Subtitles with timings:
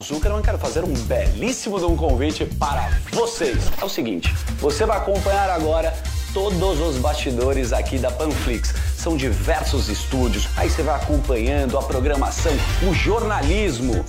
[0.00, 3.64] Zuckerman, quero fazer um belíssimo um convite para vocês.
[3.82, 5.92] É o seguinte, você vai acompanhar agora
[6.32, 8.72] todos os bastidores aqui da Panflix.
[8.96, 12.52] São diversos estúdios, aí você vai acompanhando a programação,
[12.88, 14.04] o jornalismo,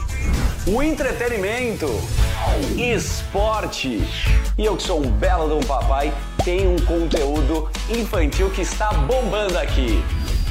[0.67, 1.87] o entretenimento,
[2.77, 4.07] esporte.
[4.59, 6.13] E eu que sou um belo de um papai,
[6.45, 10.03] tenho um conteúdo infantil que está bombando aqui.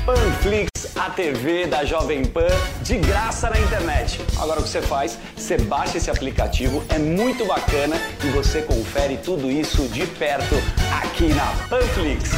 [0.05, 2.49] Panflix, a TV da Jovem Pan,
[2.83, 4.21] de graça na internet.
[4.41, 5.17] Agora o que você faz?
[5.37, 10.57] Você baixa esse aplicativo, é muito bacana e você confere tudo isso de perto
[11.01, 12.31] aqui na Panflix.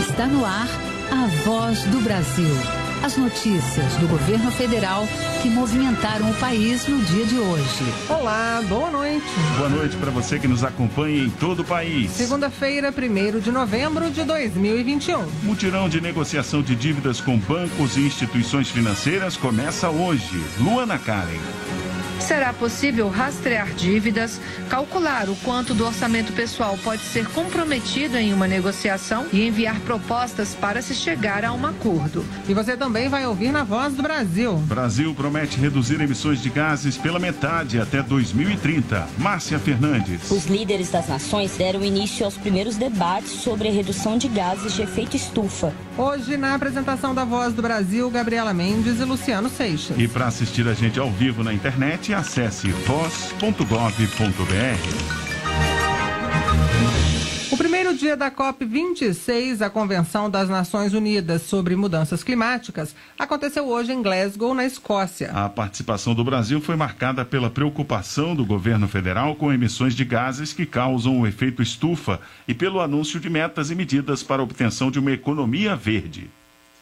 [0.00, 0.68] Está no ar
[1.10, 2.81] a voz do Brasil.
[3.02, 5.08] As notícias do governo federal
[5.42, 7.84] que movimentaram o país no dia de hoje.
[8.08, 9.26] Olá, boa noite.
[9.56, 12.12] Boa noite para você que nos acompanha em todo o país.
[12.12, 15.26] Segunda-feira, 1 de novembro de 2021.
[15.42, 20.40] Mutirão de negociação de dívidas com bancos e instituições financeiras começa hoje.
[20.60, 21.40] Luana Karen
[22.22, 28.46] será possível rastrear dívidas, calcular o quanto do orçamento pessoal pode ser comprometido em uma
[28.46, 32.24] negociação e enviar propostas para se chegar a um acordo.
[32.48, 34.54] E você também vai ouvir na Voz do Brasil.
[34.66, 39.06] Brasil promete reduzir emissões de gases pela metade até 2030.
[39.18, 40.30] Márcia Fernandes.
[40.30, 44.82] Os líderes das nações deram início aos primeiros debates sobre a redução de gases de
[44.82, 45.72] efeito estufa.
[45.98, 49.98] Hoje, na apresentação da Voz do Brasil, Gabriela Mendes e Luciano Seixas.
[49.98, 53.62] E para assistir a gente ao vivo na internet, acesse voz.gov.br.
[57.52, 63.92] O primeiro dia da COP26, a Convenção das Nações Unidas sobre Mudanças Climáticas, aconteceu hoje
[63.92, 65.30] em Glasgow, na Escócia.
[65.32, 70.54] A participação do Brasil foi marcada pela preocupação do governo federal com emissões de gases
[70.54, 74.90] que causam o efeito estufa e pelo anúncio de metas e medidas para a obtenção
[74.90, 76.30] de uma economia verde.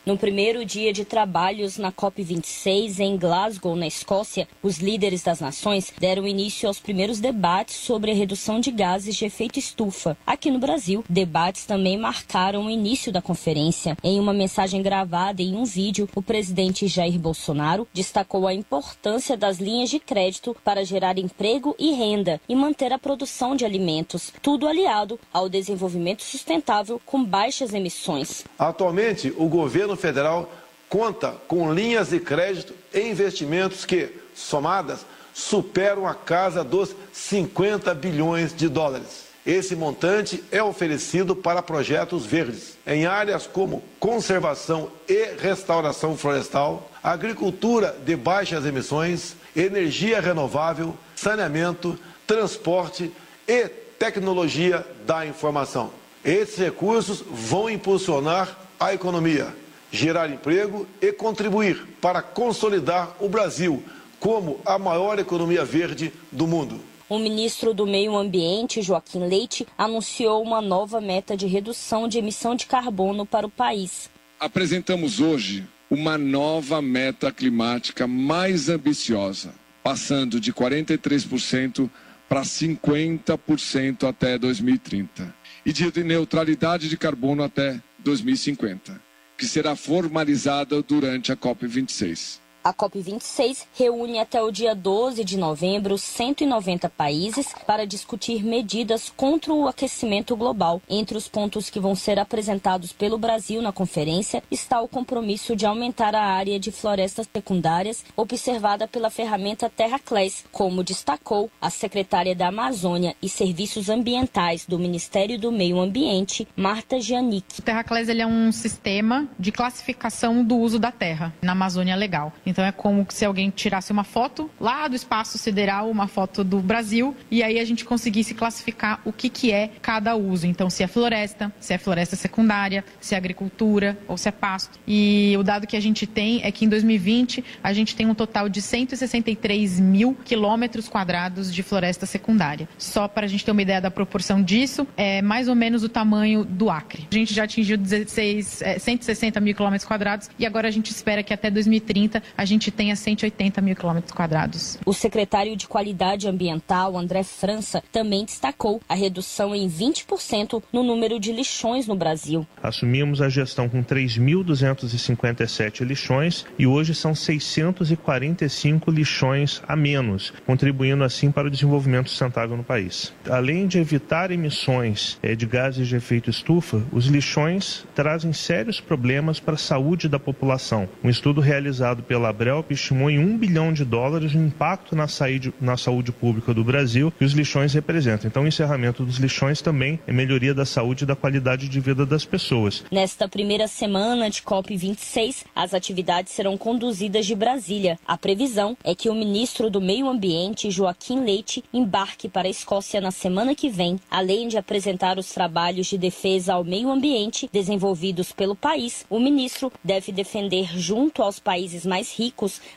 [0.06, 5.92] No primeiro dia de trabalhos na COP26 em Glasgow, na Escócia, os líderes das nações
[5.98, 10.16] deram início aos primeiros debates sobre a redução de gases de efeito estufa.
[10.26, 13.94] Aqui no Brasil, debates também marcaram o início da conferência.
[14.02, 19.58] Em uma mensagem gravada em um vídeo, o presidente Jair Bolsonaro destacou a importância das
[19.58, 24.66] linhas de crédito para gerar emprego e renda e manter a produção de alimentos, tudo
[24.66, 28.44] aliado ao desenvolvimento sustentável com baixas emissões.
[28.58, 30.52] Atualmente, o governo governo federal
[30.88, 38.54] conta com linhas de crédito e investimentos que, somadas, superam a casa dos 50 bilhões
[38.54, 39.30] de dólares.
[39.46, 47.96] Esse montante é oferecido para projetos verdes em áreas como conservação e restauração florestal, agricultura
[48.04, 53.10] de baixas emissões, energia renovável, saneamento, transporte
[53.48, 53.68] e
[53.98, 55.90] tecnologia da informação.
[56.24, 59.54] Esses recursos vão impulsionar a economia,
[59.90, 63.82] gerar emprego e contribuir para consolidar o Brasil
[64.18, 66.80] como a maior economia verde do mundo.
[67.08, 72.54] O ministro do Meio Ambiente, Joaquim Leite, anunciou uma nova meta de redução de emissão
[72.54, 74.08] de carbono para o país.
[74.38, 79.52] Apresentamos hoje uma nova meta climática mais ambiciosa,
[79.82, 81.90] passando de 43%
[82.28, 85.34] para 50% até 2030
[85.66, 89.09] e de neutralidade de carbono até 2050
[89.40, 92.40] que será formalizada durante a COP26.
[92.62, 99.50] A COP26 reúne até o dia 12 de novembro 190 países para discutir medidas contra
[99.50, 100.82] o aquecimento global.
[100.86, 105.64] Entre os pontos que vão ser apresentados pelo Brasil na conferência está o compromisso de
[105.64, 112.48] aumentar a área de florestas secundárias observada pela ferramenta Terraclés, como destacou a secretária da
[112.48, 117.60] Amazônia e Serviços Ambientais do Ministério do Meio Ambiente, Marta Giannick.
[117.60, 122.30] O Terraclés ele é um sistema de classificação do uso da terra na Amazônia Legal.
[122.50, 126.60] Então é como se alguém tirasse uma foto lá do espaço sideral, uma foto do
[126.60, 130.46] Brasil, e aí a gente conseguisse classificar o que, que é cada uso.
[130.46, 134.78] Então, se é floresta, se é floresta secundária, se é agricultura ou se é pasto.
[134.86, 138.14] E o dado que a gente tem é que em 2020 a gente tem um
[138.14, 142.68] total de 163 mil quilômetros quadrados de floresta secundária.
[142.76, 145.88] Só para a gente ter uma ideia da proporção disso, é mais ou menos o
[145.88, 147.06] tamanho do Acre.
[147.10, 151.22] A gente já atingiu 16, é, 160 mil quilômetros quadrados e agora a gente espera
[151.22, 154.78] que até 2030 a gente tenha 180 mil quilômetros quadrados.
[154.86, 161.20] O secretário de Qualidade Ambiental, André França, também destacou a redução em 20% no número
[161.20, 162.46] de lixões no Brasil.
[162.62, 171.30] Assumimos a gestão com 3.257 lixões e hoje são 645 lixões a menos, contribuindo assim
[171.30, 173.12] para o desenvolvimento sustentável no país.
[173.28, 179.38] Além de evitar emissões eh, de gases de efeito estufa, os lixões trazem sérios problemas
[179.38, 180.88] para a saúde da população.
[181.04, 185.52] Um estudo realizado pela Abrelp estimou em um bilhão de dólares o impacto na saúde,
[185.60, 188.28] na saúde pública do Brasil que os lixões representam.
[188.28, 192.06] Então, o encerramento dos lixões também é melhoria da saúde e da qualidade de vida
[192.06, 192.84] das pessoas.
[192.90, 197.98] Nesta primeira semana de COP26, as atividades serão conduzidas de Brasília.
[198.06, 203.00] A previsão é que o ministro do Meio Ambiente, Joaquim Leite, embarque para a Escócia
[203.00, 208.32] na semana que vem, além de apresentar os trabalhos de defesa ao meio ambiente desenvolvidos
[208.32, 209.04] pelo país.
[209.10, 212.19] O ministro deve defender, junto aos países mais ricos,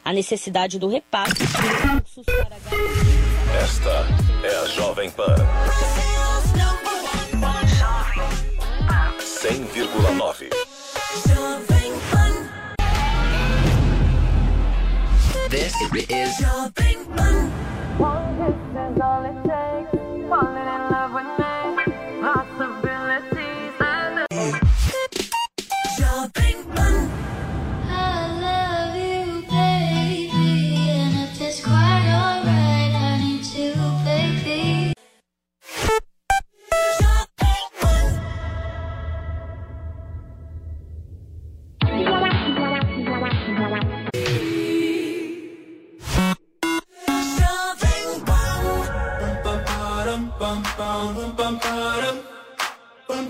[0.06, 2.56] a necessidade do repasse de recursos para
[3.62, 4.08] Esta
[4.48, 5.36] é a Jovem Pan.
[9.44, 10.50] 100,9.
[15.50, 15.74] This
[16.10, 16.40] is
[18.00, 18.06] O
[18.36, 19.63] que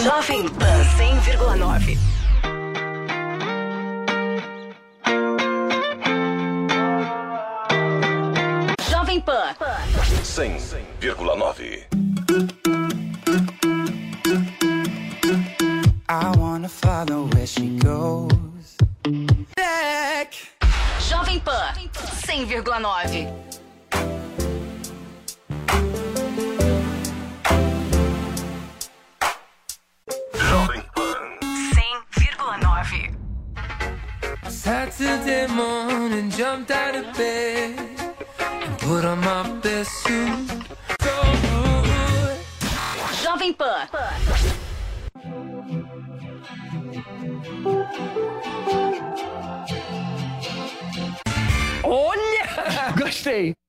[0.00, 1.98] Jovem Pan 100,9.
[8.90, 9.54] Jovem Pan.
[9.58, 11.84] 100,9.
[16.08, 18.76] I wanna follow where she goes.
[19.54, 20.32] Back.
[21.10, 23.28] Jovem Pan 100,9.
[34.50, 37.78] Saturday morning, jumped out of bed
[38.38, 40.48] and put on my best suit.
[43.22, 43.88] Jovem Pan.
[51.84, 52.92] Olha!
[52.98, 53.59] Gostei.